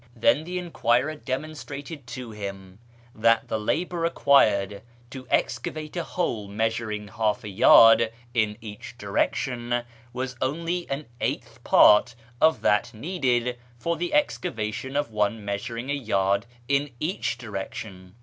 Then 0.15 0.45
the 0.45 0.57
enquirer 0.57 1.13
demon 1.13 1.51
strated 1.53 2.07
to 2.07 2.31
him 2.31 2.79
that 3.13 3.49
the 3.49 3.59
labour 3.59 3.99
required 3.99 4.81
to 5.11 5.27
excavate 5.29 5.95
a 5.95 6.03
hole 6.03 6.47
measuring 6.47 7.07
half 7.09 7.43
a 7.43 7.49
yard 7.49 8.11
in 8.33 8.57
each 8.61 8.97
direction 8.97 9.83
was 10.11 10.35
only 10.41 10.89
an 10.89 11.05
eighth 11.21 11.63
part 11.63 12.15
of 12.41 12.61
that 12.61 12.91
needed 12.95 13.59
for 13.77 13.95
the 13.95 14.11
excavation 14.15 14.95
of 14.95 15.11
one 15.11 15.45
measuring 15.45 15.91
a 15.91 15.93
yard 15.93 16.47
in 16.67 16.89
each 16.99 17.37
direction. 17.37 18.15